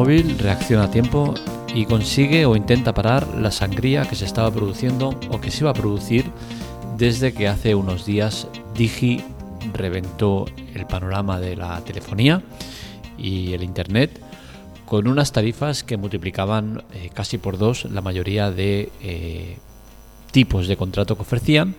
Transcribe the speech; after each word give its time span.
Móvil 0.00 0.38
reacciona 0.38 0.84
a 0.84 0.90
tiempo 0.90 1.34
y 1.74 1.84
consigue 1.84 2.46
o 2.46 2.56
intenta 2.56 2.94
parar 2.94 3.36
la 3.36 3.50
sangría 3.50 4.08
que 4.08 4.16
se 4.16 4.24
estaba 4.24 4.50
produciendo 4.50 5.10
o 5.30 5.42
que 5.42 5.50
se 5.50 5.62
iba 5.62 5.72
a 5.72 5.74
producir 5.74 6.24
desde 6.96 7.34
que 7.34 7.48
hace 7.48 7.74
unos 7.74 8.06
días 8.06 8.48
Digi 8.74 9.22
reventó 9.74 10.46
el 10.72 10.86
panorama 10.86 11.38
de 11.38 11.54
la 11.54 11.84
telefonía 11.84 12.40
y 13.18 13.52
el 13.52 13.62
Internet 13.62 14.22
con 14.86 15.06
unas 15.06 15.32
tarifas 15.32 15.84
que 15.84 15.98
multiplicaban 15.98 16.82
eh, 16.94 17.10
casi 17.12 17.36
por 17.36 17.58
dos 17.58 17.84
la 17.84 18.00
mayoría 18.00 18.50
de 18.50 18.90
eh, 19.02 19.58
tipos 20.30 20.66
de 20.66 20.78
contrato 20.78 21.14
que 21.14 21.22
ofrecían 21.22 21.74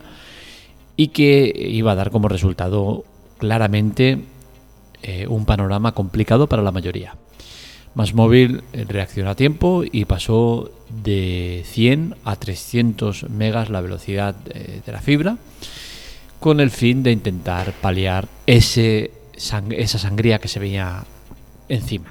y 0.96 1.08
que 1.08 1.52
iba 1.56 1.90
a 1.90 1.96
dar 1.96 2.12
como 2.12 2.28
resultado 2.28 3.02
claramente 3.38 4.20
eh, 5.02 5.26
un 5.26 5.44
panorama 5.44 5.90
complicado 5.90 6.46
para 6.46 6.62
la 6.62 6.70
mayoría. 6.70 7.16
Más 7.94 8.14
móvil 8.14 8.62
reaccionó 8.72 9.30
a 9.30 9.34
tiempo 9.34 9.84
y 9.90 10.06
pasó 10.06 10.70
de 11.02 11.62
100 11.66 12.16
a 12.24 12.36
300 12.36 13.28
megas 13.30 13.68
la 13.68 13.80
velocidad 13.80 14.34
de 14.34 14.92
la 14.92 15.00
fibra 15.00 15.36
con 16.40 16.60
el 16.60 16.70
fin 16.70 17.02
de 17.02 17.12
intentar 17.12 17.72
paliar 17.80 18.28
ese 18.46 19.10
esa 19.34 19.98
sangría 19.98 20.38
que 20.38 20.48
se 20.48 20.60
veía 20.60 21.04
encima. 21.68 22.10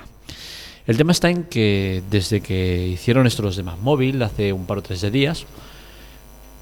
El 0.87 0.97
tema 0.97 1.11
está 1.11 1.29
en 1.29 1.43
que 1.43 2.01
desde 2.09 2.41
que 2.41 2.87
hicieron 2.87 3.27
esto 3.27 3.43
los 3.43 3.55
demás 3.55 3.79
móvil, 3.79 4.21
hace 4.23 4.51
un 4.51 4.65
par 4.65 4.79
o 4.79 4.81
tres 4.81 5.01
de 5.01 5.11
días, 5.11 5.45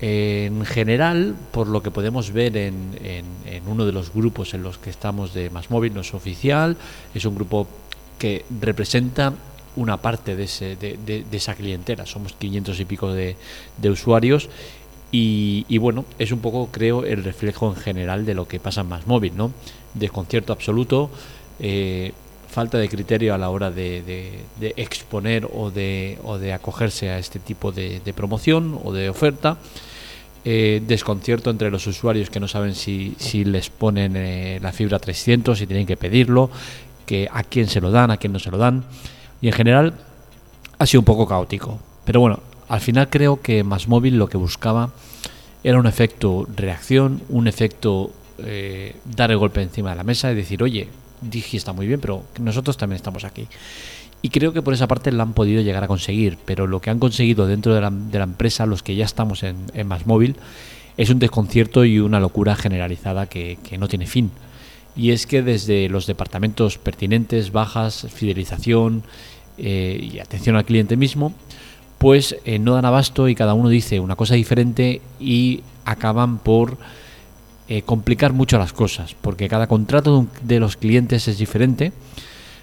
en 0.01 0.65
general, 0.65 1.35
por 1.51 1.67
lo 1.67 1.81
que 1.81 1.91
podemos 1.91 2.31
ver 2.31 2.55
en, 2.55 2.73
uno 3.67 3.85
de 3.85 3.91
los 3.91 4.13
grupos 4.13 4.53
en 4.53 4.63
los 4.63 4.77
que 4.77 4.89
estamos 4.89 5.33
de 5.33 5.49
Más 5.49 5.69
Móvil, 5.69 5.93
no 5.93 6.01
es 6.01 6.13
oficial, 6.13 6.77
es 7.13 7.25
un 7.25 7.35
grupo 7.35 7.67
que 8.19 8.45
representa 8.61 9.33
una 9.75 9.97
parte 9.97 10.35
de, 10.35 11.25
esa 11.31 11.55
clientela, 11.55 12.05
somos 12.05 12.33
500 12.33 12.79
y 12.79 12.85
pico 12.85 13.13
de, 13.13 13.35
usuarios 13.83 14.49
y, 15.11 15.77
bueno, 15.79 16.05
es 16.19 16.31
un 16.31 16.39
poco, 16.39 16.69
creo, 16.71 17.03
el 17.03 17.23
reflejo 17.23 17.69
en 17.69 17.75
general 17.75 18.25
de 18.25 18.35
lo 18.35 18.47
que 18.47 18.59
pasa 18.59 18.81
en 18.81 18.89
Más 18.89 19.07
Móvil, 19.07 19.35
¿no? 19.35 19.51
Desconcierto 19.95 20.53
absoluto, 20.53 21.09
eh, 21.59 22.11
falta 22.47 22.77
de 22.77 22.89
criterio 22.89 23.33
a 23.33 23.37
la 23.37 23.49
hora 23.49 23.71
de, 23.71 24.43
exponer 24.75 25.47
o 25.51 25.71
de, 25.71 26.19
o 26.23 26.37
de 26.37 26.53
acogerse 26.53 27.09
a 27.09 27.17
este 27.17 27.39
tipo 27.39 27.71
de, 27.71 28.01
promoción 28.15 28.79
o 28.83 28.93
de 28.93 29.09
oferta. 29.09 29.57
Eh, 30.45 30.81
desconcierto 30.87 31.49
entre 31.49 31.69
los 31.69 31.85
usuarios 31.85 32.29
que 32.29 32.39
no 32.39 32.47
saben 32.47 32.73
si, 32.73 33.13
si 33.17 33.43
les 33.43 33.69
ponen 33.69 34.15
eh, 34.15 34.59
la 34.61 34.71
fibra 34.71 34.97
300, 34.97 35.57
si 35.57 35.67
tienen 35.67 35.85
que 35.85 35.97
pedirlo, 35.97 36.49
que 37.09 37.27
a 37.33 37.41
quién 37.41 37.65
se 37.65 37.81
lo 37.81 37.89
dan, 37.89 38.11
a 38.11 38.17
quién 38.17 38.31
no 38.31 38.37
se 38.37 38.51
lo 38.51 38.59
dan. 38.59 38.83
Y 39.41 39.47
en 39.47 39.53
general 39.53 39.95
ha 40.77 40.85
sido 40.85 41.01
un 41.01 41.05
poco 41.05 41.27
caótico. 41.27 41.79
Pero 42.05 42.19
bueno, 42.19 42.39
al 42.67 42.81
final 42.81 43.09
creo 43.09 43.41
que 43.41 43.63
Más 43.63 43.87
Móvil 43.87 44.19
lo 44.19 44.27
que 44.27 44.37
buscaba 44.37 44.91
era 45.63 45.79
un 45.79 45.87
efecto 45.87 46.47
reacción, 46.55 47.23
un 47.29 47.47
efecto 47.47 48.11
eh, 48.37 48.95
dar 49.05 49.31
el 49.31 49.39
golpe 49.39 49.59
encima 49.63 49.89
de 49.89 49.95
la 49.95 50.03
mesa 50.03 50.31
y 50.31 50.35
decir, 50.35 50.61
oye, 50.61 50.87
Digi 51.21 51.57
está 51.57 51.73
muy 51.73 51.87
bien, 51.87 51.99
pero 51.99 52.21
nosotros 52.39 52.77
también 52.77 52.97
estamos 52.97 53.23
aquí. 53.23 53.47
Y 54.21 54.29
creo 54.29 54.53
que 54.53 54.61
por 54.61 54.75
esa 54.75 54.87
parte 54.87 55.11
la 55.11 55.23
han 55.23 55.33
podido 55.33 55.63
llegar 55.63 55.83
a 55.83 55.87
conseguir, 55.87 56.37
pero 56.45 56.67
lo 56.67 56.79
que 56.79 56.91
han 56.91 56.99
conseguido 56.99 57.47
dentro 57.47 57.73
de 57.73 57.81
la, 57.81 58.23
empresa, 58.23 58.67
los 58.67 58.83
que 58.83 58.95
ya 58.95 59.05
estamos 59.05 59.41
en, 59.41 59.57
en 59.73 59.87
Más 59.87 60.05
Móvil, 60.05 60.35
es 60.95 61.09
un 61.09 61.17
desconcierto 61.17 61.85
y 61.85 61.97
una 61.97 62.19
locura 62.19 62.55
generalizada 62.55 63.25
que, 63.25 63.57
no 63.79 63.87
tiene 63.87 64.05
fin. 64.05 64.29
Y 64.99 65.11
es 65.11 65.25
que 65.27 65.41
desde 65.41 65.87
los 65.87 66.07
departamentos 66.07 66.77
pertinentes, 66.77 67.53
bajas, 67.53 68.05
fidelización 68.13 69.03
eh, 69.57 70.09
y 70.11 70.19
atención 70.19 70.57
al 70.57 70.65
cliente 70.65 70.97
mismo, 70.97 71.33
pues 71.99 72.35
eh, 72.43 72.59
no 72.59 72.73
dan 72.73 72.83
abasto 72.83 73.29
y 73.29 73.33
cada 73.33 73.53
uno 73.53 73.69
dice 73.69 74.01
una 74.01 74.17
cosa 74.17 74.35
diferente 74.35 75.01
y 75.17 75.63
acaban 75.85 76.39
por 76.39 76.77
eh, 77.69 77.81
complicar 77.83 78.33
mucho 78.33 78.57
las 78.57 78.73
cosas, 78.73 79.15
porque 79.21 79.47
cada 79.47 79.67
contrato 79.67 80.27
de 80.43 80.59
los 80.59 80.75
clientes 80.75 81.29
es 81.29 81.37
diferente. 81.37 81.93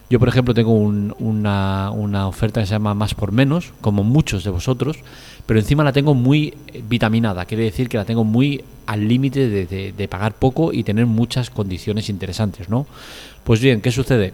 Yo, 0.08 0.20
por 0.20 0.28
ejemplo, 0.28 0.54
tengo 0.54 0.72
una, 0.72 1.90
una, 1.90 2.28
oferta 2.28 2.60
que 2.60 2.66
se 2.66 2.72
llama 2.72 2.94
más 2.94 3.14
por 3.14 3.32
menos, 3.32 3.72
como 3.80 4.04
muchos 4.04 4.44
de 4.44 4.50
vosotros, 4.50 4.98
pero 5.46 5.58
encima 5.58 5.82
la 5.82 5.92
tengo 5.92 6.14
muy 6.14 6.54
vitaminada, 6.88 7.44
quiere 7.44 7.64
decir 7.64 7.88
que 7.88 7.96
la 7.96 8.04
tengo 8.04 8.22
muy 8.22 8.62
al 8.86 9.08
límite 9.08 9.48
de, 9.48 9.92
de, 9.92 10.08
pagar 10.08 10.34
poco 10.34 10.72
y 10.72 10.84
tener 10.84 11.06
muchas 11.06 11.50
condiciones 11.50 12.08
interesantes, 12.08 12.68
¿no? 12.68 12.86
Pues 13.42 13.60
bien, 13.60 13.80
¿qué 13.80 13.90
sucede? 13.90 14.32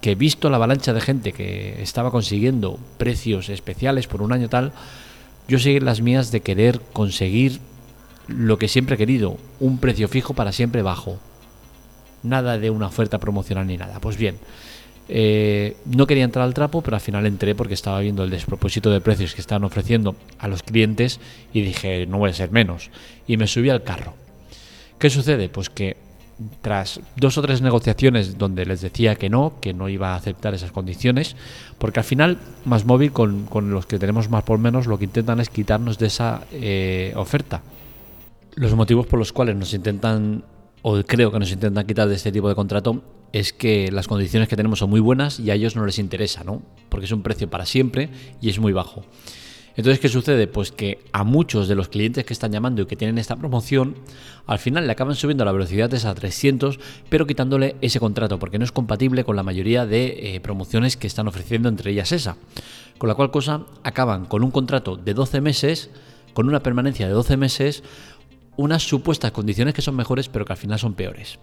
Que 0.00 0.16
visto 0.16 0.50
la 0.50 0.56
avalancha 0.56 0.92
de 0.92 1.00
gente 1.00 1.32
que 1.32 1.80
estaba 1.80 2.10
consiguiendo 2.10 2.80
precios 2.98 3.48
especiales 3.48 4.08
por 4.08 4.22
un 4.22 4.32
año 4.32 4.48
tal, 4.48 4.72
yo 5.46 5.60
seguí 5.60 5.78
las 5.78 6.00
mías 6.00 6.32
de 6.32 6.40
querer 6.40 6.80
conseguir 6.92 7.60
lo 8.26 8.58
que 8.58 8.66
siempre 8.66 8.96
he 8.96 8.98
querido, 8.98 9.36
un 9.60 9.78
precio 9.78 10.08
fijo 10.08 10.34
para 10.34 10.50
siempre 10.50 10.82
bajo. 10.82 11.18
Nada 12.24 12.58
de 12.58 12.70
una 12.70 12.86
oferta 12.86 13.18
promocional 13.18 13.66
ni 13.66 13.76
nada. 13.76 13.98
Pues 14.00 14.16
bien, 14.16 14.38
eh, 15.08 15.76
no 15.84 16.06
quería 16.06 16.24
entrar 16.24 16.44
al 16.44 16.54
trapo, 16.54 16.82
pero 16.82 16.96
al 16.96 17.00
final 17.00 17.26
entré 17.26 17.54
porque 17.54 17.74
estaba 17.74 18.00
viendo 18.00 18.24
el 18.24 18.30
despropósito 18.30 18.90
de 18.90 19.00
precios 19.00 19.34
que 19.34 19.40
estaban 19.40 19.64
ofreciendo 19.64 20.16
a 20.38 20.48
los 20.48 20.62
clientes 20.62 21.20
y 21.52 21.62
dije, 21.62 22.06
no 22.06 22.18
voy 22.18 22.30
a 22.30 22.34
ser 22.34 22.50
menos. 22.50 22.90
Y 23.26 23.36
me 23.36 23.46
subí 23.46 23.70
al 23.70 23.82
carro. 23.82 24.14
¿Qué 24.98 25.10
sucede? 25.10 25.48
Pues 25.48 25.68
que 25.68 25.96
tras 26.60 27.00
dos 27.16 27.38
o 27.38 27.42
tres 27.42 27.60
negociaciones 27.60 28.38
donde 28.38 28.64
les 28.64 28.80
decía 28.80 29.14
que 29.16 29.28
no, 29.28 29.54
que 29.60 29.74
no 29.74 29.88
iba 29.88 30.12
a 30.12 30.16
aceptar 30.16 30.54
esas 30.54 30.72
condiciones, 30.72 31.36
porque 31.78 32.00
al 32.00 32.04
final 32.04 32.38
Más 32.64 32.84
Móvil 32.84 33.12
con, 33.12 33.46
los 33.70 33.86
que 33.86 33.98
tenemos 33.98 34.30
más 34.30 34.42
por 34.42 34.58
menos 34.58 34.86
lo 34.86 34.98
que 34.98 35.04
intentan 35.04 35.40
es 35.40 35.50
quitarnos 35.50 35.98
de 35.98 36.06
esa 36.06 36.42
eh, 36.52 37.12
oferta 37.16 37.62
los 38.54 38.74
motivos 38.74 39.06
por 39.06 39.18
los 39.18 39.32
cuales 39.32 39.56
nos 39.56 39.72
intentan, 39.74 40.44
o 40.82 41.02
creo 41.02 41.32
que 41.32 41.38
nos 41.38 41.50
intentan 41.50 41.86
quitar 41.86 42.08
de 42.08 42.14
este 42.14 42.32
tipo 42.32 42.48
de 42.48 42.54
contrato, 42.54 43.02
es 43.32 43.52
que 43.52 43.90
las 43.90 44.08
condiciones 44.08 44.48
que 44.48 44.56
tenemos 44.56 44.78
son 44.78 44.90
muy 44.90 45.00
buenas 45.00 45.40
y 45.40 45.50
a 45.50 45.54
ellos 45.54 45.76
no 45.76 45.86
les 45.86 45.98
interesa, 45.98 46.44
¿no? 46.44 46.62
Porque 46.88 47.06
es 47.06 47.12
un 47.12 47.22
precio 47.22 47.48
para 47.48 47.66
siempre 47.66 48.10
y 48.40 48.50
es 48.50 48.58
muy 48.58 48.72
bajo. 48.72 49.04
Entonces, 49.74 50.00
¿qué 50.00 50.08
sucede? 50.08 50.46
Pues 50.46 50.70
que 50.70 50.98
a 51.12 51.24
muchos 51.24 51.66
de 51.66 51.74
los 51.74 51.88
clientes 51.88 52.24
que 52.26 52.34
están 52.34 52.52
llamando 52.52 52.82
y 52.82 52.86
que 52.86 52.96
tienen 52.96 53.16
esta 53.16 53.36
promoción, 53.36 53.96
al 54.46 54.58
final 54.58 54.86
le 54.86 54.92
acaban 54.92 55.14
subiendo 55.14 55.46
la 55.46 55.52
velocidad 55.52 55.88
de 55.88 55.96
a 56.06 56.14
300, 56.14 56.78
pero 57.08 57.26
quitándole 57.26 57.76
ese 57.80 57.98
contrato, 57.98 58.38
porque 58.38 58.58
no 58.58 58.64
es 58.64 58.72
compatible 58.72 59.24
con 59.24 59.34
la 59.34 59.42
mayoría 59.42 59.86
de 59.86 60.34
eh, 60.34 60.40
promociones 60.40 60.98
que 60.98 61.06
están 61.06 61.26
ofreciendo, 61.26 61.70
entre 61.70 61.90
ellas 61.90 62.12
esa. 62.12 62.36
Con 62.98 63.08
la 63.08 63.14
cual 63.14 63.30
cosa, 63.30 63.64
acaban 63.82 64.26
con 64.26 64.44
un 64.44 64.50
contrato 64.50 64.96
de 64.96 65.14
12 65.14 65.40
meses, 65.40 65.90
con 66.34 66.48
una 66.48 66.62
permanencia 66.62 67.06
de 67.06 67.14
12 67.14 67.38
meses, 67.38 67.82
unas 68.56 68.82
supuestas 68.82 69.32
condiciones 69.32 69.72
que 69.72 69.80
son 69.80 69.96
mejores, 69.96 70.28
pero 70.28 70.44
que 70.44 70.52
al 70.52 70.58
final 70.58 70.78
son 70.78 70.92
peores. 70.92 71.38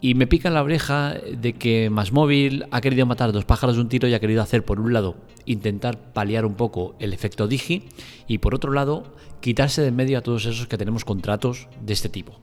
Y 0.00 0.14
me 0.14 0.28
pica 0.28 0.48
en 0.48 0.54
la 0.54 0.62
oreja 0.62 1.14
de 1.14 1.54
que 1.54 1.90
Más 1.90 2.12
Móvil 2.12 2.66
ha 2.70 2.80
querido 2.80 3.04
matar 3.04 3.32
dos 3.32 3.44
pájaros 3.44 3.76
de 3.76 3.82
un 3.82 3.88
tiro 3.88 4.06
y 4.06 4.14
ha 4.14 4.20
querido 4.20 4.42
hacer, 4.42 4.64
por 4.64 4.78
un 4.78 4.92
lado, 4.92 5.16
intentar 5.44 6.12
paliar 6.12 6.46
un 6.46 6.54
poco 6.54 6.94
el 7.00 7.12
efecto 7.12 7.48
Digi 7.48 7.82
y, 8.28 8.38
por 8.38 8.54
otro 8.54 8.72
lado, 8.72 9.12
quitarse 9.40 9.82
de 9.82 9.90
medio 9.90 10.18
a 10.18 10.20
todos 10.20 10.46
esos 10.46 10.68
que 10.68 10.78
tenemos 10.78 11.04
contratos 11.04 11.66
de 11.80 11.92
este 11.92 12.08
tipo. 12.08 12.38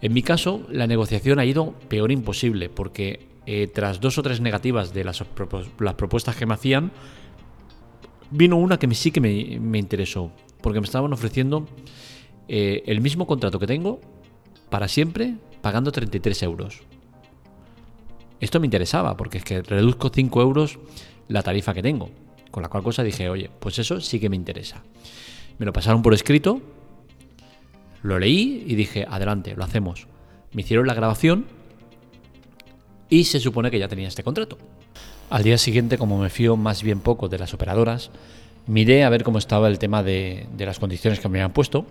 En 0.00 0.14
mi 0.14 0.22
caso, 0.22 0.66
la 0.70 0.86
negociación 0.86 1.38
ha 1.38 1.44
ido 1.44 1.74
peor 1.88 2.10
imposible, 2.10 2.70
porque 2.70 3.26
eh, 3.44 3.68
tras 3.72 4.00
dos 4.00 4.16
o 4.16 4.22
tres 4.22 4.40
negativas 4.40 4.94
de 4.94 5.04
las, 5.04 5.22
propuestas 5.22 6.34
que 6.34 6.46
me 6.46 6.54
hacían, 6.54 6.92
vino 8.30 8.56
una 8.56 8.78
que 8.78 8.92
sí 8.94 9.10
que 9.10 9.20
me, 9.20 9.58
me 9.60 9.78
interesó, 9.78 10.32
porque 10.62 10.80
me 10.80 10.86
estaban 10.86 11.12
ofreciendo 11.12 11.66
eh, 12.48 12.82
el 12.86 13.02
mismo 13.02 13.26
contrato 13.26 13.58
que 13.58 13.66
tengo 13.66 14.00
para 14.70 14.88
siempre 14.88 15.34
pagando 15.64 15.90
33 15.90 16.42
euros. 16.42 16.82
Esto 18.38 18.60
me 18.60 18.66
interesaba 18.66 19.16
porque 19.16 19.38
es 19.38 19.44
que 19.44 19.62
reduzco 19.62 20.10
5 20.12 20.42
euros 20.42 20.78
la 21.26 21.42
tarifa 21.42 21.72
que 21.72 21.80
tengo. 21.80 22.10
Con 22.50 22.62
la 22.62 22.68
cual 22.68 22.82
cosa 22.82 23.02
dije, 23.02 23.30
oye, 23.30 23.48
pues 23.60 23.78
eso 23.78 23.98
sí 24.02 24.20
que 24.20 24.28
me 24.28 24.36
interesa. 24.36 24.82
Me 25.56 25.64
lo 25.64 25.72
pasaron 25.72 26.02
por 26.02 26.12
escrito, 26.12 26.60
lo 28.02 28.18
leí 28.18 28.62
y 28.66 28.74
dije, 28.74 29.06
adelante, 29.08 29.54
lo 29.56 29.64
hacemos. 29.64 30.06
Me 30.52 30.60
hicieron 30.60 30.86
la 30.86 30.92
grabación 30.92 31.46
y 33.08 33.24
se 33.24 33.40
supone 33.40 33.70
que 33.70 33.78
ya 33.78 33.88
tenía 33.88 34.08
este 34.08 34.22
contrato. 34.22 34.58
Al 35.30 35.44
día 35.44 35.56
siguiente, 35.56 35.96
como 35.96 36.18
me 36.18 36.28
fío 36.28 36.58
más 36.58 36.82
bien 36.82 37.00
poco 37.00 37.30
de 37.30 37.38
las 37.38 37.54
operadoras, 37.54 38.10
miré 38.66 39.04
a 39.04 39.08
ver 39.08 39.24
cómo 39.24 39.38
estaba 39.38 39.68
el 39.68 39.78
tema 39.78 40.02
de, 40.02 40.46
de 40.54 40.66
las 40.66 40.78
condiciones 40.78 41.20
que 41.20 41.28
me 41.30 41.38
habían 41.38 41.54
puesto 41.54 41.86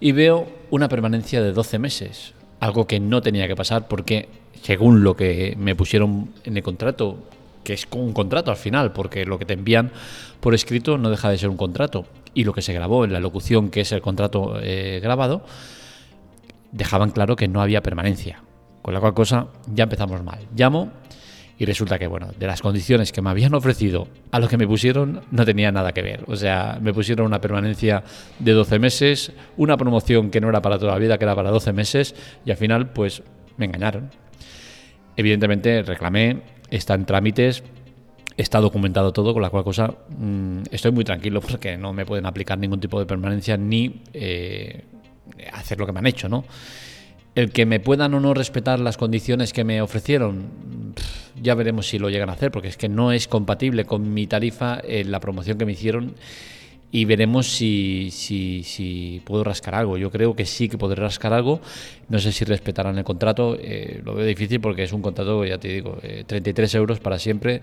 y 0.00 0.12
veo 0.12 0.46
una 0.68 0.90
permanencia 0.90 1.40
de 1.40 1.54
12 1.54 1.78
meses, 1.78 2.34
algo 2.66 2.86
que 2.86 3.00
no 3.00 3.22
tenía 3.22 3.48
que 3.48 3.56
pasar 3.56 3.88
porque 3.88 4.28
según 4.62 5.04
lo 5.04 5.16
que 5.16 5.54
me 5.58 5.74
pusieron 5.74 6.30
en 6.44 6.56
el 6.56 6.62
contrato, 6.62 7.18
que 7.64 7.72
es 7.74 7.86
un 7.92 8.12
contrato 8.12 8.50
al 8.50 8.56
final, 8.56 8.92
porque 8.92 9.24
lo 9.24 9.38
que 9.38 9.44
te 9.44 9.54
envían 9.54 9.92
por 10.40 10.54
escrito 10.54 10.98
no 10.98 11.10
deja 11.10 11.30
de 11.30 11.38
ser 11.38 11.48
un 11.48 11.56
contrato, 11.56 12.04
y 12.34 12.44
lo 12.44 12.52
que 12.52 12.62
se 12.62 12.72
grabó 12.72 13.04
en 13.04 13.12
la 13.12 13.20
locución, 13.20 13.70
que 13.70 13.80
es 13.80 13.92
el 13.92 14.02
contrato 14.02 14.58
eh, 14.60 15.00
grabado, 15.02 15.42
dejaban 16.72 17.10
claro 17.10 17.36
que 17.36 17.48
no 17.48 17.62
había 17.62 17.82
permanencia. 17.82 18.42
Con 18.82 18.94
la 18.94 19.00
cual 19.00 19.14
cosa 19.14 19.48
ya 19.72 19.84
empezamos 19.84 20.22
mal. 20.22 20.40
Llamo 20.54 20.92
Y 21.58 21.64
resulta 21.64 21.98
que, 21.98 22.06
bueno, 22.06 22.28
de 22.38 22.46
las 22.46 22.60
condiciones 22.60 23.12
que 23.12 23.22
me 23.22 23.30
habían 23.30 23.54
ofrecido 23.54 24.08
a 24.30 24.40
lo 24.40 24.48
que 24.48 24.58
me 24.58 24.66
pusieron, 24.66 25.22
no 25.30 25.44
tenía 25.44 25.72
nada 25.72 25.92
que 25.92 26.02
ver. 26.02 26.24
O 26.26 26.36
sea, 26.36 26.78
me 26.82 26.92
pusieron 26.92 27.26
una 27.26 27.40
permanencia 27.40 28.04
de 28.38 28.52
12 28.52 28.78
meses, 28.78 29.32
una 29.56 29.76
promoción 29.76 30.30
que 30.30 30.40
no 30.40 30.50
era 30.50 30.60
para 30.60 30.78
toda 30.78 30.92
la 30.92 30.98
vida, 30.98 31.16
que 31.16 31.24
era 31.24 31.34
para 31.34 31.50
12 31.50 31.72
meses, 31.72 32.14
y 32.44 32.50
al 32.50 32.58
final, 32.58 32.90
pues, 32.90 33.22
me 33.56 33.64
engañaron. 33.66 34.10
Evidentemente, 35.16 35.82
reclamé, 35.82 36.42
está 36.70 36.94
en 36.94 37.06
trámites, 37.06 37.62
está 38.36 38.60
documentado 38.60 39.12
todo, 39.12 39.32
con 39.32 39.42
la 39.42 39.50
cual 39.50 39.64
cosa 39.64 39.94
mm, 40.08 40.62
estoy 40.70 40.92
muy 40.92 41.04
tranquilo 41.04 41.40
porque 41.40 41.76
no 41.76 41.92
me 41.92 42.04
pueden 42.04 42.26
aplicar 42.26 42.58
ningún 42.58 42.80
tipo 42.80 42.98
de 42.98 43.06
permanencia 43.06 43.56
ni 43.56 44.02
eh, 44.12 44.84
hacer 45.52 45.78
lo 45.78 45.86
que 45.86 45.92
me 45.92 46.00
han 46.00 46.06
hecho, 46.06 46.28
¿no? 46.28 46.44
El 47.34 47.50
que 47.50 47.66
me 47.66 47.80
puedan 47.80 48.14
o 48.14 48.20
no 48.20 48.32
respetar 48.32 48.80
las 48.80 48.96
condiciones 48.96 49.52
que 49.52 49.64
me 49.64 49.82
ofrecieron, 49.82 50.48
ya 51.46 51.54
veremos 51.54 51.86
si 51.86 51.98
lo 52.00 52.10
llegan 52.10 52.28
a 52.28 52.32
hacer, 52.32 52.50
porque 52.50 52.66
es 52.66 52.76
que 52.76 52.88
no 52.88 53.12
es 53.12 53.28
compatible 53.28 53.84
con 53.84 54.12
mi 54.12 54.26
tarifa 54.26 54.80
en 54.82 55.12
la 55.12 55.20
promoción 55.20 55.56
que 55.56 55.64
me 55.64 55.72
hicieron 55.72 56.14
y 56.90 57.04
veremos 57.04 57.46
si, 57.46 58.10
si, 58.10 58.64
si, 58.64 59.22
puedo 59.24 59.44
rascar 59.44 59.76
algo. 59.76 59.96
Yo 59.96 60.10
creo 60.10 60.34
que 60.34 60.44
sí 60.44 60.68
que 60.68 60.76
podré 60.76 61.02
rascar 61.02 61.32
algo. 61.32 61.60
No 62.08 62.18
sé 62.18 62.32
si 62.32 62.44
respetarán 62.44 62.98
el 62.98 63.04
contrato. 63.04 63.56
Eh, 63.60 64.00
lo 64.04 64.14
veo 64.14 64.26
difícil 64.26 64.60
porque 64.60 64.82
es 64.82 64.92
un 64.92 65.02
contrato, 65.02 65.44
ya 65.44 65.58
te 65.58 65.68
digo, 65.68 65.98
33 66.26 66.74
eh, 66.74 66.78
euros 66.78 66.98
para 66.98 67.18
siempre, 67.18 67.60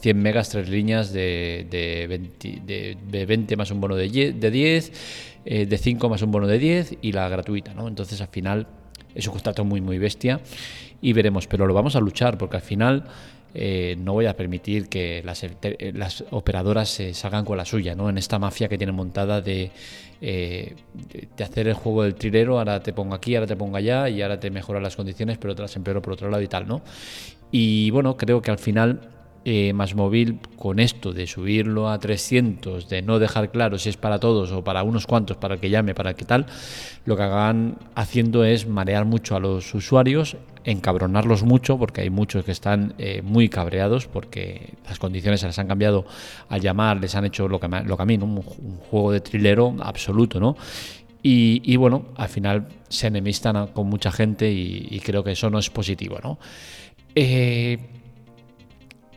100 0.00 0.22
megas, 0.22 0.50
tres 0.50 0.68
líneas 0.68 1.12
de, 1.12 1.66
de, 1.68 2.06
20, 2.06 2.96
de, 3.10 3.26
20 3.26 3.56
más 3.56 3.70
un 3.72 3.80
bono 3.80 3.96
de 3.96 4.08
10, 4.08 4.40
de, 4.40 4.50
10 4.50 4.92
eh, 5.44 5.66
de 5.66 5.78
5 5.78 6.08
más 6.08 6.22
un 6.22 6.30
bono 6.30 6.46
de 6.46 6.58
10 6.58 6.98
y 7.02 7.12
la 7.12 7.28
gratuita. 7.28 7.74
¿no? 7.74 7.88
Entonces 7.88 8.20
al 8.20 8.28
final 8.28 8.66
es 9.16 9.26
un 9.26 9.32
contrato 9.32 9.64
muy, 9.64 9.80
muy 9.80 9.98
bestia 9.98 10.40
y 11.00 11.12
veremos, 11.12 11.46
pero 11.46 11.66
lo 11.66 11.74
vamos 11.74 11.96
a 11.96 12.00
luchar 12.00 12.38
porque 12.38 12.56
al 12.56 12.62
final 12.62 13.04
eh, 13.54 13.96
no 13.98 14.12
voy 14.12 14.26
a 14.26 14.36
permitir 14.36 14.88
que 14.88 15.22
las, 15.24 15.42
eh, 15.42 15.92
las 15.94 16.24
operadoras 16.30 16.90
se 16.90 17.14
salgan 17.14 17.44
con 17.44 17.56
la 17.56 17.64
suya, 17.64 17.94
¿no? 17.94 18.10
En 18.10 18.18
esta 18.18 18.38
mafia 18.38 18.68
que 18.68 18.76
tienen 18.76 18.94
montada 18.94 19.40
de, 19.40 19.70
eh, 20.20 20.74
de 21.36 21.44
hacer 21.44 21.68
el 21.68 21.74
juego 21.74 22.02
del 22.02 22.14
trilero, 22.16 22.58
ahora 22.58 22.82
te 22.82 22.92
pongo 22.92 23.14
aquí, 23.14 23.34
ahora 23.34 23.46
te 23.46 23.56
pongo 23.56 23.78
allá 23.78 24.08
y 24.10 24.20
ahora 24.20 24.38
te 24.38 24.50
mejora 24.50 24.78
las 24.78 24.94
condiciones, 24.94 25.38
pero 25.38 25.54
te 25.54 25.62
las 25.62 25.74
empeoro 25.74 26.02
por 26.02 26.12
otro 26.12 26.28
lado 26.28 26.42
y 26.42 26.48
tal, 26.48 26.66
¿no? 26.66 26.82
Y 27.50 27.90
bueno, 27.92 28.16
creo 28.18 28.42
que 28.42 28.50
al 28.50 28.58
final 28.58 29.00
eh, 29.48 29.72
más 29.72 29.94
móvil 29.94 30.40
con 30.56 30.80
esto 30.80 31.12
de 31.12 31.28
subirlo 31.28 31.88
a 31.88 32.00
300, 32.00 32.88
de 32.88 33.00
no 33.00 33.20
dejar 33.20 33.52
claro 33.52 33.78
si 33.78 33.88
es 33.88 33.96
para 33.96 34.18
todos 34.18 34.50
o 34.50 34.64
para 34.64 34.82
unos 34.82 35.06
cuantos, 35.06 35.36
para 35.36 35.56
que 35.58 35.70
llame, 35.70 35.94
para 35.94 36.14
que 36.14 36.24
tal, 36.24 36.46
lo 37.04 37.16
que 37.16 37.22
hagan 37.22 37.78
haciendo 37.94 38.44
es 38.44 38.66
marear 38.66 39.04
mucho 39.04 39.36
a 39.36 39.38
los 39.38 39.72
usuarios, 39.72 40.36
encabronarlos 40.64 41.44
mucho, 41.44 41.78
porque 41.78 42.00
hay 42.00 42.10
muchos 42.10 42.44
que 42.44 42.50
están 42.50 42.94
eh, 42.98 43.22
muy 43.22 43.48
cabreados 43.48 44.08
porque 44.08 44.74
las 44.84 44.98
condiciones 44.98 45.38
se 45.38 45.46
les 45.46 45.56
han 45.60 45.68
cambiado 45.68 46.06
al 46.48 46.60
llamar, 46.60 47.00
les 47.00 47.14
han 47.14 47.24
hecho 47.24 47.46
lo 47.46 47.60
que, 47.60 47.68
lo 47.68 47.96
que 47.96 48.02
a 48.02 48.06
mí, 48.06 48.16
un, 48.16 48.42
juego 48.42 49.12
de 49.12 49.20
trilero 49.20 49.76
absoluto, 49.78 50.40
¿no? 50.40 50.56
Y, 51.22 51.76
bueno, 51.76 52.06
al 52.16 52.28
final 52.28 52.66
se 52.88 53.06
enemistan 53.06 53.68
con 53.68 53.86
mucha 53.86 54.10
gente 54.10 54.50
y, 54.50 55.00
creo 55.04 55.22
que 55.22 55.30
eso 55.32 55.50
no 55.50 55.60
es 55.60 55.70
positivo, 55.70 56.18
¿no? 56.20 56.38
Eh, 57.14 57.78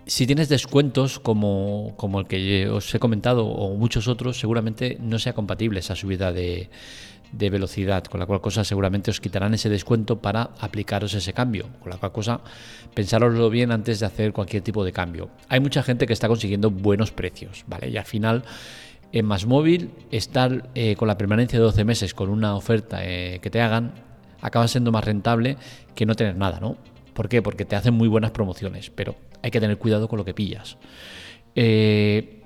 si 0.09 0.25
tienes 0.25 0.49
descuentos 0.49 1.19
como, 1.19 1.95
el 2.19 2.25
que 2.25 2.67
os 2.67 2.93
he 2.93 2.99
comentado 2.99 3.45
o 3.45 3.75
muchos 3.75 4.07
otros, 4.07 4.39
seguramente 4.39 4.97
no 4.99 5.19
sea 5.19 5.33
compatible 5.33 5.79
esa 5.79 5.95
subida 5.95 6.33
de, 6.33 6.69
velocidad, 7.31 8.03
con 8.05 8.19
la 8.19 8.25
cual 8.25 8.41
cosa 8.41 8.63
seguramente 8.63 9.11
os 9.11 9.21
quitarán 9.21 9.53
ese 9.53 9.69
descuento 9.69 10.19
para 10.19 10.49
aplicaros 10.59 11.13
ese 11.13 11.31
cambio, 11.33 11.67
con 11.79 11.91
la 11.91 11.97
cual 11.97 12.11
cosa 12.11 12.41
pensároslo 12.95 13.51
bien 13.51 13.71
antes 13.71 13.99
de 13.99 14.07
hacer 14.07 14.33
cualquier 14.33 14.63
tipo 14.63 14.83
de 14.83 14.91
cambio. 14.91 15.29
Hay 15.47 15.59
mucha 15.59 15.83
gente 15.83 16.07
que 16.07 16.13
está 16.13 16.27
consiguiendo 16.27 16.71
buenos 16.71 17.11
precios, 17.11 17.63
¿vale? 17.67 17.89
Y 17.89 17.97
al 17.97 18.05
final 18.05 18.43
en 19.11 19.25
Más 19.25 19.45
Móvil 19.45 19.91
estar 20.09 20.69
eh, 20.73 20.95
con 20.95 21.07
la 21.07 21.19
permanencia 21.19 21.59
de 21.59 21.65
12 21.65 21.83
meses 21.83 22.13
con 22.15 22.29
una 22.29 22.55
oferta 22.55 23.05
eh, 23.05 23.39
que 23.43 23.51
te 23.51 23.61
hagan 23.61 23.93
acaba 24.41 24.67
siendo 24.67 24.91
más 24.91 25.03
rentable 25.03 25.57
que 25.93 26.07
no 26.07 26.15
tener 26.15 26.35
nada, 26.35 26.59
¿no? 26.59 26.77
¿Por 27.13 27.29
qué? 27.29 27.41
Porque 27.41 27.65
te 27.65 27.75
hacen 27.75 27.93
muy 27.93 28.07
buenas 28.07 28.31
promociones, 28.31 28.89
pero 28.89 29.15
hay 29.41 29.51
que 29.51 29.59
tener 29.59 29.77
cuidado 29.77 30.07
con 30.07 30.17
lo 30.17 30.25
que 30.25 30.33
pillas. 30.33 30.77
Eh, 31.55 32.39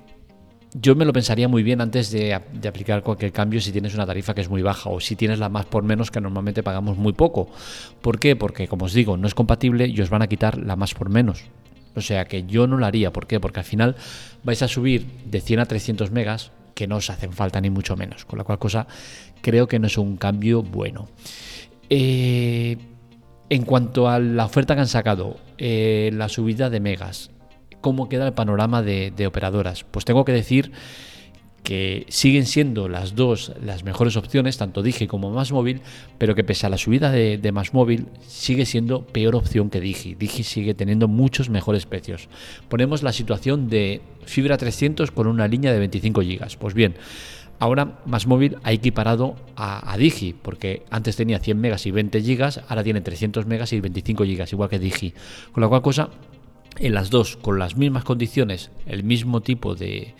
yo 0.74 0.96
me 0.96 1.04
lo 1.04 1.12
pensaría 1.12 1.46
muy 1.46 1.62
bien 1.62 1.80
antes 1.80 2.10
de, 2.10 2.34
aplicar 2.34 3.02
cualquier 3.02 3.32
cambio 3.32 3.60
si 3.60 3.70
tienes 3.70 3.94
una 3.94 4.06
tarifa 4.06 4.34
que 4.34 4.40
es 4.40 4.48
muy 4.48 4.60
baja 4.62 4.90
o 4.90 4.98
si 4.98 5.14
tienes 5.14 5.38
la 5.38 5.48
más 5.48 5.66
por 5.66 5.84
menos 5.84 6.10
que 6.10 6.20
normalmente 6.20 6.64
pagamos 6.64 6.98
muy 6.98 7.12
poco. 7.12 7.48
¿Por 8.00 8.18
qué? 8.18 8.34
Porque, 8.34 8.66
como 8.66 8.86
os 8.86 8.92
digo, 8.92 9.16
no 9.16 9.28
es 9.28 9.34
compatible 9.34 9.86
y 9.86 10.00
os 10.00 10.10
van 10.10 10.22
a 10.22 10.26
quitar 10.26 10.58
la 10.58 10.74
más 10.74 10.94
por 10.94 11.10
menos. 11.10 11.44
O 11.94 12.00
sea 12.00 12.24
que 12.24 12.44
yo 12.44 12.66
no 12.66 12.76
lo 12.76 12.86
haría. 12.86 13.12
¿Por 13.12 13.28
qué? 13.28 13.38
Porque 13.38 13.60
al 13.60 13.64
final 13.64 13.94
vais 14.42 14.62
a 14.62 14.68
subir 14.68 15.06
de 15.26 15.40
100 15.40 15.60
a 15.60 15.66
300 15.66 16.10
megas 16.10 16.50
que 16.74 16.88
no 16.88 16.96
os 16.96 17.08
hacen 17.08 17.32
falta 17.32 17.60
ni 17.60 17.70
mucho 17.70 17.96
menos. 17.96 18.24
Con 18.24 18.38
la 18.38 18.44
cual 18.44 18.58
cosa 18.58 18.88
creo 19.42 19.68
que 19.68 19.78
no 19.78 19.86
es 19.86 19.96
un 19.96 20.16
cambio 20.16 20.62
bueno. 20.64 21.08
Eh, 21.88 22.76
en 23.50 23.64
cuanto 23.64 24.08
a 24.08 24.18
la 24.18 24.44
oferta 24.44 24.74
que 24.74 24.80
han 24.80 24.88
sacado, 24.88 25.36
eh, 25.58 26.10
la 26.14 26.28
subida 26.28 26.70
de 26.70 26.80
megas, 26.80 27.30
¿cómo 27.80 28.08
queda 28.08 28.26
el 28.26 28.32
panorama 28.32 28.82
de, 28.82 29.26
operadoras? 29.26 29.84
Pues 29.84 30.04
tengo 30.04 30.24
que 30.24 30.32
decir 30.32 30.72
que 31.62 32.04
siguen 32.08 32.44
siendo 32.44 32.90
las 32.90 33.14
dos 33.14 33.52
las 33.64 33.84
mejores 33.84 34.16
opciones, 34.16 34.58
tanto 34.58 34.82
Digi 34.82 35.06
como 35.06 35.30
Más 35.30 35.50
Móvil, 35.50 35.80
pero 36.18 36.34
que 36.34 36.44
pese 36.44 36.66
a 36.66 36.68
la 36.68 36.76
subida 36.76 37.10
de, 37.10 37.38
de, 37.38 37.52
Más 37.52 37.72
Móvil, 37.72 38.06
sigue 38.26 38.66
siendo 38.66 39.06
peor 39.06 39.34
opción 39.34 39.70
que 39.70 39.80
Digi. 39.80 40.14
Digi 40.14 40.42
sigue 40.42 40.74
teniendo 40.74 41.08
muchos 41.08 41.48
mejores 41.48 41.86
precios. 41.86 42.28
Ponemos 42.68 43.02
la 43.02 43.12
situación 43.12 43.68
de 43.70 44.02
fibra 44.26 44.58
300 44.58 45.10
con 45.10 45.26
una 45.26 45.48
línea 45.48 45.72
de 45.72 45.78
25 45.78 46.20
GB. 46.20 46.58
Pues 46.58 46.74
bien, 46.74 46.96
Ahora 47.64 47.98
Más 48.04 48.26
Móvil 48.26 48.58
ha 48.62 48.72
equiparado 48.72 49.36
a, 49.56 49.96
Digi, 49.96 50.34
porque 50.34 50.82
antes 50.90 51.16
tenía 51.16 51.38
100 51.38 51.58
megas 51.58 51.86
y 51.86 51.92
20 51.92 52.20
gigas, 52.20 52.60
ahora 52.68 52.84
tiene 52.84 53.00
300 53.00 53.46
megas 53.46 53.72
y 53.72 53.80
25 53.80 54.24
gigas, 54.24 54.52
igual 54.52 54.68
que 54.68 54.78
Digi. 54.78 55.14
Con 55.50 55.62
la 55.62 55.68
cual 55.68 55.80
cosa, 55.80 56.10
en 56.78 56.92
las 56.92 57.08
dos, 57.08 57.38
con 57.38 57.58
las 57.58 57.78
mismas 57.78 58.04
condiciones, 58.04 58.70
el 58.84 59.02
mismo 59.02 59.40
tipo 59.40 59.74
de, 59.74 60.14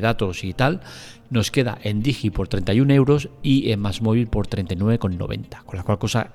datos 0.00 0.44
y 0.44 0.52
tal, 0.52 0.82
nos 1.30 1.50
queda 1.50 1.78
en 1.82 2.00
Digi 2.00 2.30
por 2.30 2.46
31 2.46 2.94
euros 2.94 3.28
y 3.42 3.72
en 3.72 3.80
Más 3.80 4.00
Móvil 4.00 4.28
por 4.28 4.46
39,90. 4.46 5.64
Con 5.64 5.76
la 5.76 5.82
cual 5.82 5.98
cosa, 5.98 6.30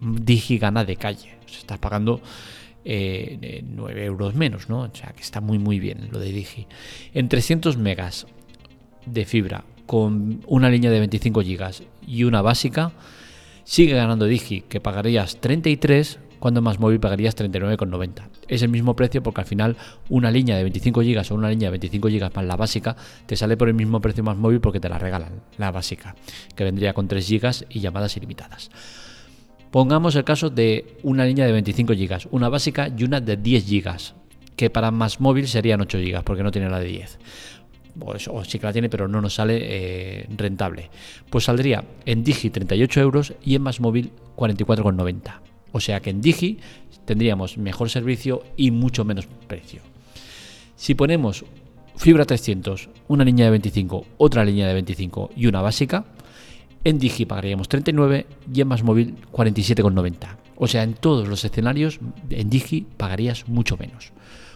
Digi 0.00 0.56
gana 0.56 0.86
de 0.86 0.96
calle. 0.96 1.36
Se 1.44 1.58
está 1.58 1.76
pagando 1.76 2.22
9 2.82 2.82
eh, 2.86 3.62
euros 4.06 4.34
menos, 4.34 4.70
¿no? 4.70 4.84
O 4.84 4.94
sea 4.94 5.12
que 5.12 5.20
está 5.20 5.42
muy 5.42 5.58
muy 5.58 5.80
bien 5.80 6.08
lo 6.10 6.18
de 6.18 6.32
Digi. 6.32 6.66
En 7.12 7.28
300 7.28 7.76
megas 7.76 8.26
de 9.06 9.24
fibra 9.24 9.64
con 9.86 10.40
una 10.46 10.70
línea 10.70 10.90
de 10.90 10.98
25 10.98 11.40
GB 11.40 11.84
y 12.06 12.24
una 12.24 12.42
básica, 12.42 12.92
sigue 13.64 13.94
ganando 13.94 14.26
Digi, 14.26 14.62
que 14.62 14.80
pagarías 14.80 15.40
33 15.40 16.18
cuando 16.38 16.60
más 16.60 16.78
móvil 16.78 17.00
pagarías 17.00 17.36
39,90. 17.36 18.28
Es 18.48 18.62
el 18.62 18.68
mismo 18.68 18.94
precio 18.94 19.22
porque 19.22 19.40
al 19.40 19.46
final 19.46 19.76
una 20.10 20.30
línea 20.30 20.56
de 20.56 20.62
25 20.62 21.00
GB 21.00 21.32
o 21.32 21.34
una 21.34 21.48
línea 21.48 21.68
de 21.68 21.78
25 21.78 22.08
GB 22.08 22.34
más 22.34 22.44
la 22.44 22.56
básica 22.56 22.96
te 23.26 23.36
sale 23.36 23.56
por 23.56 23.68
el 23.68 23.74
mismo 23.74 24.00
precio 24.00 24.22
más 24.22 24.36
móvil 24.36 24.60
porque 24.60 24.80
te 24.80 24.88
la 24.88 24.98
regalan, 24.98 25.40
la 25.56 25.70
básica, 25.70 26.14
que 26.54 26.64
vendría 26.64 26.92
con 26.92 27.08
3 27.08 27.26
GB 27.26 27.66
y 27.70 27.80
llamadas 27.80 28.16
ilimitadas. 28.16 28.70
Pongamos 29.70 30.14
el 30.16 30.24
caso 30.24 30.50
de 30.50 30.98
una 31.02 31.24
línea 31.24 31.46
de 31.46 31.52
25 31.52 31.94
GB, 31.94 32.28
una 32.30 32.48
básica 32.48 32.88
y 32.94 33.04
una 33.04 33.20
de 33.20 33.36
10 33.36 33.66
GB, 33.66 33.96
que 34.54 34.70
para 34.70 34.90
más 34.90 35.20
móvil 35.20 35.48
serían 35.48 35.80
8 35.80 35.98
GB 35.98 36.22
porque 36.24 36.42
no 36.42 36.50
tiene 36.50 36.68
la 36.68 36.78
de 36.78 36.86
10 36.86 37.18
o, 38.00 38.44
sí 38.44 38.58
que 38.58 38.66
la 38.66 38.72
tiene, 38.72 38.88
pero 38.88 39.08
no 39.08 39.20
nos 39.20 39.34
sale 39.34 39.58
eh, 39.60 40.26
rentable. 40.36 40.90
Pues 41.30 41.44
saldría 41.44 41.84
en 42.04 42.24
Digi 42.24 42.50
38 42.50 43.00
euros 43.00 43.34
y 43.44 43.54
en 43.54 43.62
Más 43.62 43.80
Móvil 43.80 44.10
44,90. 44.36 45.40
O 45.72 45.80
sea 45.80 46.00
que 46.00 46.10
en 46.10 46.20
Digi 46.20 46.58
tendríamos 47.04 47.58
mejor 47.58 47.90
servicio 47.90 48.42
y 48.56 48.70
mucho 48.70 49.04
menos 49.04 49.26
precio. 49.46 49.80
Si 50.76 50.94
ponemos 50.94 51.44
fibra 51.96 52.24
300, 52.24 52.88
una 53.08 53.24
línea 53.24 53.46
de 53.46 53.52
25, 53.52 54.06
otra 54.18 54.44
línea 54.44 54.66
de 54.66 54.74
25 54.74 55.30
y 55.36 55.46
una 55.46 55.62
básica, 55.62 56.04
en 56.82 56.98
Digi 56.98 57.24
pagaríamos 57.24 57.68
39 57.68 58.26
y 58.52 58.60
en 58.60 58.68
Más 58.68 58.82
Móvil 58.82 59.14
47,90. 59.32 60.43
O 60.56 60.66
sea, 60.68 60.82
en 60.82 60.94
todos 60.94 61.28
los 61.28 61.44
escenarios 61.44 62.00
en 62.30 62.50
Digi 62.50 62.86
pagarías 62.96 63.48
mucho 63.48 63.76
menos. 63.76 64.12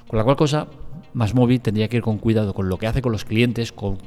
Con 0.06 0.18
la 0.18 0.24
cual 0.24 0.36
cosa 0.36 0.68
más 1.12 1.34
móvil 1.34 1.60
tendría 1.60 1.88
que 1.88 1.96
ir 1.96 2.02
con 2.02 2.18
cuidado 2.18 2.54
con 2.54 2.68
lo 2.68 2.78
que 2.78 2.86
hace 2.86 3.02
con 3.02 3.12
los 3.12 3.24
clientes, 3.24 3.72
con, 3.72 3.98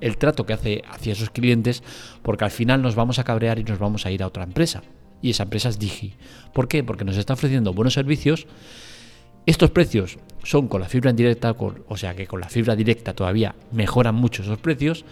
el 0.00 0.16
trato 0.16 0.46
que 0.46 0.52
hace 0.52 0.82
hacia 0.90 1.12
esos 1.12 1.30
clientes, 1.30 1.84
porque 2.22 2.44
al 2.44 2.50
final 2.50 2.82
nos 2.82 2.96
vamos 2.96 3.20
a 3.20 3.24
cabrear 3.24 3.60
y 3.60 3.64
nos 3.64 3.78
vamos 3.78 4.04
a 4.04 4.10
ir 4.10 4.22
a 4.22 4.26
otra 4.26 4.42
empresa. 4.42 4.82
Y 5.22 5.30
esa 5.30 5.44
empresa 5.44 5.68
es 5.68 5.78
Digi. 5.78 6.14
¿Por 6.52 6.66
qué? 6.66 6.82
Porque 6.82 7.04
nos 7.04 7.16
está 7.16 7.34
ofreciendo 7.34 7.72
buenos 7.72 7.94
servicios. 7.94 8.48
Estos 9.46 9.70
precios 9.70 10.18
son 10.42 10.66
con 10.66 10.80
la 10.80 10.88
fibra 10.88 11.10
en 11.10 11.16
directa, 11.16 11.54
o 11.56 11.96
sea 11.96 12.16
que 12.16 12.26
con 12.26 12.40
la 12.40 12.48
fibra 12.48 12.74
directa 12.74 13.14
todavía 13.14 13.54
mejoran 13.70 14.14
mucho 14.14 14.42
esos 14.42 14.58
precios. 14.58 15.04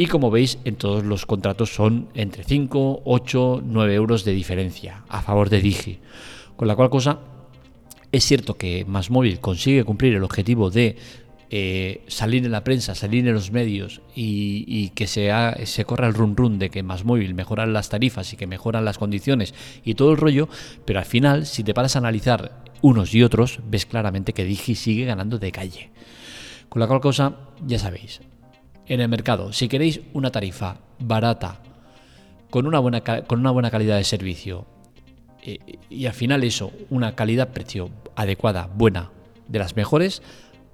Y 0.00 0.06
como 0.06 0.30
veis, 0.30 0.58
en 0.64 0.76
todos 0.76 1.02
los 1.02 1.26
contratos 1.26 1.74
son 1.74 2.08
entre 2.14 2.44
5, 2.44 3.02
8, 3.04 3.62
9 3.64 3.94
euros 3.94 4.24
de 4.24 4.30
diferencia 4.30 5.02
a 5.08 5.22
favor 5.22 5.50
de 5.50 5.60
Digi. 5.60 5.98
Con 6.56 6.68
la 6.68 6.76
cual 6.76 6.88
cosa 6.88 7.18
Es 8.12 8.24
cierto 8.24 8.54
que 8.54 8.84
Más 8.84 9.10
Móvil 9.10 9.40
consigue 9.40 9.82
cumplir 9.82 10.14
el 10.14 10.22
objetivo 10.22 10.70
de 10.70 10.94
eh, 11.50 12.04
salir 12.06 12.44
en 12.44 12.52
la 12.52 12.62
prensa, 12.62 12.94
salir 12.94 13.26
en 13.26 13.34
los 13.34 13.50
medios 13.50 14.00
y, 14.14 14.90
que 14.90 15.08
se, 15.08 15.32
se 15.66 15.84
corra 15.84 16.06
el 16.06 16.14
run 16.14 16.36
run 16.36 16.60
de 16.60 16.70
que 16.70 16.84
más 16.84 17.04
móvil 17.04 17.34
mejoran 17.34 17.72
las 17.72 17.88
tarifas 17.88 18.32
y 18.32 18.36
que 18.36 18.46
mejoran 18.46 18.84
las 18.84 18.98
condiciones 18.98 19.52
y 19.82 19.94
todo 19.94 20.12
el 20.12 20.18
rollo, 20.18 20.48
pero 20.84 21.00
al 21.00 21.06
final, 21.06 21.44
si 21.44 21.64
te 21.64 21.74
paras 21.74 21.96
a 21.96 22.00
analizar 22.00 22.62
unos 22.82 23.14
y 23.14 23.24
otros, 23.24 23.58
ves 23.68 23.84
claramente 23.86 24.32
que 24.32 24.44
Digi 24.44 24.76
sigue 24.76 25.06
ganando 25.06 25.38
de 25.38 25.50
calle. 25.50 25.90
Con 26.68 26.80
la 26.80 26.86
cual 26.86 27.00
cosa, 27.00 27.34
ya 27.66 27.78
sabéis, 27.78 28.20
en 28.88 29.00
el 29.00 29.08
mercado, 29.08 29.52
si 29.52 29.68
queréis 29.68 30.00
una 30.12 30.30
tarifa 30.30 30.78
barata, 30.98 31.60
con 32.50 32.66
una 32.66 32.78
buena, 32.78 33.02
con 33.02 33.40
una 33.40 33.50
buena 33.50 33.70
calidad 33.70 33.96
de 33.96 34.04
servicio, 34.04 34.66
eh, 35.42 35.58
y 35.90 36.06
al 36.06 36.14
final 36.14 36.42
eso, 36.44 36.72
una 36.90 37.14
calidad-precio 37.14 37.90
adecuada, 38.16 38.68
buena, 38.74 39.10
de 39.48 39.58
las 39.58 39.76
mejores, 39.76 40.22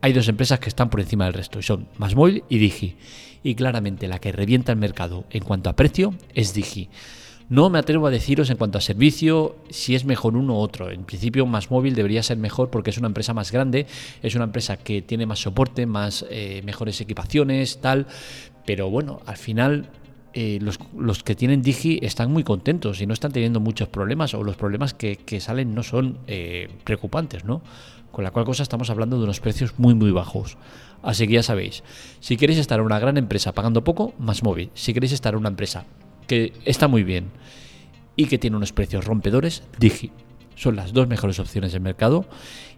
hay 0.01 0.13
dos 0.13 0.29
empresas 0.29 0.61
que 0.61 0.69
están 0.69 0.91
por 0.91 1.01
encima 1.01 1.25
del 1.25 1.35
resto, 1.35 1.59
y 1.59 1.63
son 1.63 1.89
Masmóvil 1.97 2.45
y 2.49 2.59
Digi. 2.59 2.97
Y 3.43 3.55
claramente 3.55 4.09
la 4.09 4.19
que 4.19 4.33
revienta 4.33 4.73
el 4.73 4.79
mercado 4.79 5.25
en 5.31 5.45
cuanto 5.45 5.71
a 5.71 5.77
precio 5.77 6.15
es 6.35 6.55
Digi. 6.55 6.89
No 7.51 7.69
me 7.69 7.79
atrevo 7.79 8.07
a 8.07 8.11
deciros 8.11 8.49
en 8.49 8.57
cuanto 8.57 8.79
a 8.79 8.81
servicio 8.81 9.57
si 9.69 9.95
es 9.95 10.07
mejor 10.07 10.35
uno 10.35 10.55
u 10.55 10.57
otro. 10.57 10.91
En 10.91 11.05
principio, 11.05 11.45
Más 11.45 11.71
Móvil 11.71 11.95
debería 11.95 12.23
ser 12.23 12.39
mejor 12.39 12.71
porque 12.71 12.89
es 12.89 12.97
una 12.97 13.09
empresa 13.09 13.35
más 13.35 13.53
grande, 13.53 13.87
es 14.23 14.35
una 14.35 14.45
empresa 14.45 14.79
que 14.79 15.03
tiene 15.03 15.27
más 15.27 15.41
soporte, 15.41 15.85
más 15.85 16.25
eh, 16.31 16.63
mejores 16.65 17.01
equipaciones, 17.03 17.81
tal. 17.83 18.07
Pero 18.65 18.89
bueno, 18.89 19.21
al 19.27 19.37
final 19.37 19.91
eh, 20.33 20.59
los, 20.61 21.23
que 21.23 21.35
tienen 21.35 21.61
Digi 21.61 21.99
están 22.03 22.33
muy 22.33 22.45
contentos 22.45 23.03
y 23.03 23.07
no 23.07 23.13
están 23.13 23.33
teniendo 23.33 23.61
muchos 23.61 23.89
problemas 23.89 24.33
o 24.33 24.43
los 24.43 24.57
problemas 24.57 24.95
que, 24.95 25.19
salen 25.39 25.75
no 25.75 25.83
son 25.83 26.19
eh, 26.27 26.69
preocupantes, 26.83 27.45
¿no? 27.45 27.61
Con 28.11 28.25
la 28.25 28.31
cual 28.31 28.47
cosa 28.47 28.63
estamos 28.63 28.89
hablando 28.89 29.19
de 29.19 29.25
unos 29.25 29.41
precios 29.41 29.79
muy 29.79 29.95
muy 29.95 30.13
bajos. 30.13 30.57
Así 31.03 31.27
que 31.27 31.35
ya 31.35 31.43
sabéis, 31.43 31.83
si 32.21 32.39
queréis 32.39 32.59
estar 32.59 32.81
en 32.81 32.87
una 32.87 32.99
gran 32.99 33.19
empresa 33.19 33.53
pagando 33.53 33.85
poco, 33.85 34.15
más 34.19 34.43
móvil. 34.43 34.71
Si 34.73 34.95
queréis 34.95 35.13
estar 35.13 35.35
en 35.35 35.41
una 35.41 35.51
empresa 35.51 35.85
que 36.27 36.53
está 36.65 36.89
muy 36.89 37.05
bien 37.05 37.31
y 38.17 38.27
que 38.27 38.39
tiene 38.39 38.57
unos 38.57 38.73
precios 38.73 39.05
rompedores, 39.05 39.63
Digi. 39.79 40.11
Son 40.57 40.77
las 40.77 40.93
dos 40.93 41.09
mejores 41.09 41.39
opciones 41.39 41.73
del 41.73 41.83
mercado 41.83 42.27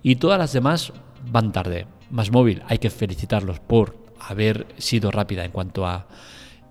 y 0.02 0.16
todas 0.16 0.38
las 0.38 0.52
demás 0.52 0.92
van 1.30 1.52
tarde. 1.52 1.86
Más 2.10 2.30
móvil, 2.30 2.62
hay 2.66 2.78
que 2.78 2.90
felicitarlos 2.90 3.60
por 3.60 3.96
haber 4.18 4.66
sido 4.78 5.10
rápida 5.10 5.44
en 5.44 5.50
cuanto 5.50 5.86
a 5.86 6.06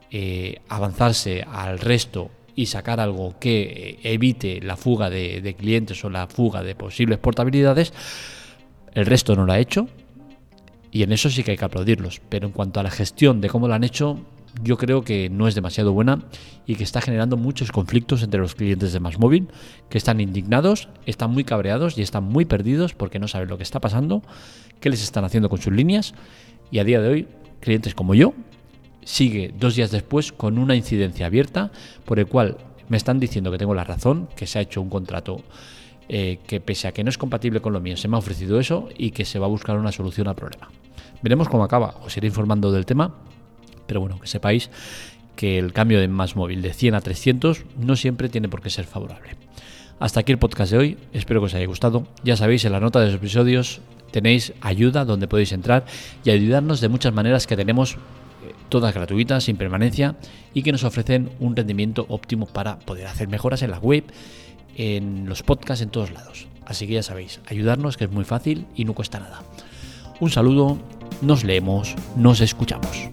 eh, 0.10 0.62
avanzarse 0.67 1.46
al 1.48 1.79
resto 1.79 2.32
y 2.55 2.67
sacar 2.67 3.00
algo 3.00 3.38
que 3.39 4.00
evite 4.03 4.62
la 4.62 4.77
fuga 4.77 5.10
de, 5.10 5.41
de 5.41 5.55
clientes 5.55 6.03
o 6.05 6.10
la 6.10 6.27
fuga 6.27 6.63
de 6.63 6.74
posibles 6.74 7.20
portabilidades 7.20 7.94
el 8.96 9.05
resto 9.05 9.36
no 9.36 9.46
lo 9.46 9.51
ha 9.51 9.60
hecho 9.60 9.88
y 10.89 11.03
en 11.03 11.12
eso 11.12 11.29
sí 11.29 11.44
que 11.44 11.51
hay 11.51 11.58
que 11.58 11.65
aplaudirlos. 11.65 12.22
Pero 12.29 12.48
en 12.48 12.53
cuanto 12.53 12.79
a 12.79 12.84
la 12.84 12.89
gestión 12.89 13.41
de 13.41 13.50
cómo 13.50 13.67
lo 13.67 13.74
han 13.74 13.84
hecho, 13.84 14.17
yo 14.63 14.77
creo 14.77 15.03
que 15.03 15.29
no 15.29 15.47
es 15.47 15.55
demasiado 15.55 15.93
buena 15.93 16.24
y 16.65 16.75
que 16.75 16.83
está 16.83 17.01
generando 17.01 17.38
muchos 17.38 17.71
conflictos 17.71 18.24
entre 18.24 18.39
los 18.39 18.55
clientes 18.55 18.93
de 18.93 19.00
Más 19.00 19.19
Móvil, 19.19 19.47
que 19.89 19.97
están 19.97 20.19
indignados, 20.19 20.89
están 21.05 21.31
muy 21.31 21.43
cabreados 21.43 21.97
y 21.97 22.01
están 22.01 22.24
muy 22.24 22.45
perdidos 22.45 22.93
porque 22.93 23.19
no 23.19 23.27
saben 23.27 23.50
lo 23.50 23.57
que 23.57 23.63
está 23.63 23.79
pasando, 23.79 24.21
qué 24.79 24.89
les 24.89 25.03
están 25.03 25.25
haciendo 25.25 25.50
con 25.50 25.62
sus 25.62 25.74
líneas. 25.74 26.13
Y 26.71 26.79
a 26.79 26.83
día 26.83 27.01
de 27.01 27.09
hoy, 27.09 27.27
clientes 27.59 27.93
como 27.93 28.15
yo, 28.15 28.33
sigue 29.03 29.53
dos 29.57 29.75
días 29.75 29.91
después 29.91 30.31
con 30.31 30.57
una 30.57 30.75
incidencia 30.75 31.27
abierta 31.27 31.71
por 32.05 32.19
el 32.19 32.27
cual 32.27 32.57
me 32.89 32.97
están 32.97 33.19
diciendo 33.19 33.51
que 33.51 33.57
tengo 33.57 33.74
la 33.74 33.83
razón, 33.83 34.27
que 34.35 34.47
se 34.47 34.59
ha 34.59 34.62
hecho 34.62 34.81
un 34.81 34.89
contrato 34.89 35.41
eh, 36.07 36.39
que 36.45 36.59
pese 36.59 36.88
a 36.88 36.91
que 36.91 37.03
no 37.03 37.09
es 37.09 37.17
compatible 37.17 37.62
con 37.62 37.74
lo 37.74 37.79
mío, 37.79 37.97
se 37.97 38.07
me 38.07 38.15
ha 38.15 38.19
ofrecido 38.19 38.59
eso 38.59 38.89
y 38.95 39.12
que 39.12 39.25
se 39.25 39.39
va 39.39 39.47
a 39.47 39.50
buscar 39.50 39.77
una 39.77 39.91
solución 39.91 40.27
al 40.27 40.35
problema. 40.35 40.69
Veremos 41.21 41.50
cómo 41.50 41.63
acaba, 41.63 41.95
os 42.05 42.15
iré 42.17 42.27
informando 42.27 42.71
del 42.71 42.85
tema, 42.85 43.15
pero 43.88 44.00
bueno, 44.00 44.20
que 44.20 44.27
sepáis 44.27 44.70
que 45.36 45.60
el 45.60 45.74
cambio 45.74 46.00
de 46.00 46.08
más 46.08 46.36
móvil 46.36 46.62
de 46.62 46.74
100 46.74 46.96
a 46.96 47.01
300 47.01 47.65
no 47.77 47.96
siempre 47.96 48.30
tiene 48.30 48.50
por 48.50 48.62
qué 48.62 48.70
ser 48.70 48.86
favorable. 48.86 49.36
Hasta 50.00 50.20
aquí 50.20 50.32
el 50.32 50.38
podcast 50.38 50.72
de 50.72 50.77
hoy, 50.77 50.98
espero 51.13 51.39
que 51.39 51.46
os 51.46 51.54
haya 51.54 51.65
gustado. 51.65 52.08
Ya 52.24 52.36
sabéis, 52.36 52.65
en 52.65 52.74
la 52.74 52.80
nota 52.80 53.00
de 53.00 53.08
los 53.08 53.15
episodios 53.15 53.82
tenéis 54.12 54.54
ayuda 54.62 55.06
donde 55.06 55.27
podéis 55.27 55.51
entrar 55.51 55.86
y 56.24 56.30
ayudarnos 56.30 56.80
de 56.82 56.89
muchas 56.89 57.13
maneras 57.13 57.48
que 57.48 57.58
tenemos 57.58 57.94
eh, 57.94 57.98
todas 58.70 58.94
gratuitas, 58.94 59.46
sin 59.46 59.58
permanencia 59.58 60.15
y 60.54 60.63
que 60.63 60.72
nos 60.72 60.84
ofrecen 60.84 61.32
un 61.39 61.56
rendimiento 61.56 62.06
óptimo 62.10 62.46
para 62.46 62.80
poder 62.80 63.08
hacer 63.08 63.27
mejoras 63.27 63.62
en 63.62 63.72
la 63.72 63.80
web 63.80 64.06
en 64.77 65.27
los 65.27 65.44
podcasts 65.44 65.82
en 65.82 65.89
todos 65.89 66.12
lados. 66.12 66.48
Así 66.65 66.88
que 66.88 66.94
ya 66.94 67.04
sabéis, 67.04 67.39
ayudarnos 67.48 67.98
que 67.98 68.06
es 68.06 68.12
muy 68.12 68.25
fácil 68.25 68.65
y 68.75 68.86
no 68.86 68.94
cuesta 68.94 69.20
nada. 69.20 69.44
Un 70.20 70.30
saludo, 70.30 70.77
nos 71.22 71.44
leemos, 71.44 71.96
nos 72.15 72.42
escuchamos. 72.42 73.10